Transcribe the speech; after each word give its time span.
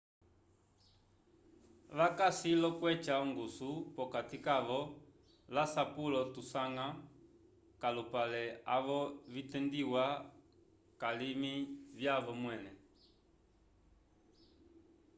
vakasi 1.97 2.49
l'okweca 2.61 3.13
ongusu 3.23 3.69
p'okati 3.93 4.37
kavo 4.47 4.81
l'asapulo 5.53 6.19
tusanga 6.33 6.87
k'alupale 7.81 8.43
avo 8.75 8.99
vitendiwa 9.33 10.05
k'alimi 10.99 11.53
vyavo 11.99 12.33
mwẽle 12.41 12.71